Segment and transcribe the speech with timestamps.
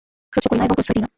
[0.33, 1.07] সহ্য করি না এবং প্রশ্রয় দিই না।